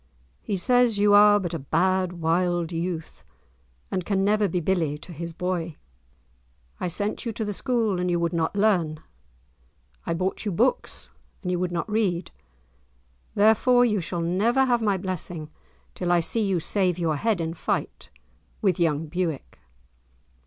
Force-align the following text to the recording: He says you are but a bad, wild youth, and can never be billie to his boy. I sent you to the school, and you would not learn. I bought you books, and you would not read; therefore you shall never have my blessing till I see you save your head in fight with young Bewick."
He 0.41 0.57
says 0.57 0.97
you 0.97 1.13
are 1.13 1.39
but 1.39 1.53
a 1.53 1.59
bad, 1.59 2.13
wild 2.13 2.71
youth, 2.71 3.23
and 3.91 4.03
can 4.03 4.25
never 4.25 4.47
be 4.47 4.59
billie 4.59 4.97
to 4.97 5.13
his 5.13 5.31
boy. 5.31 5.75
I 6.79 6.87
sent 6.87 7.23
you 7.23 7.31
to 7.33 7.45
the 7.45 7.53
school, 7.53 7.99
and 7.99 8.09
you 8.09 8.19
would 8.19 8.33
not 8.33 8.55
learn. 8.55 9.01
I 10.07 10.15
bought 10.15 10.43
you 10.43 10.51
books, 10.51 11.11
and 11.43 11.51
you 11.51 11.59
would 11.59 11.71
not 11.71 11.87
read; 11.87 12.31
therefore 13.35 13.85
you 13.85 14.01
shall 14.01 14.21
never 14.21 14.65
have 14.65 14.81
my 14.81 14.97
blessing 14.97 15.51
till 15.93 16.11
I 16.11 16.19
see 16.19 16.41
you 16.41 16.59
save 16.59 16.97
your 16.97 17.17
head 17.17 17.39
in 17.39 17.53
fight 17.53 18.09
with 18.59 18.79
young 18.79 19.05
Bewick." 19.05 19.59